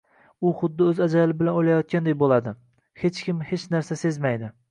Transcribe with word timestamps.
U 0.45 0.53
xuddi 0.61 0.87
oʻz 0.91 1.01
ajali 1.05 1.35
bilan 1.41 1.59
oʻlgandek 1.59 2.17
boʻladi, 2.23 2.55
hech 3.03 3.23
kim 3.29 3.47
hech 3.53 3.69
narsa 3.77 3.99
sezmaydi 4.07 4.53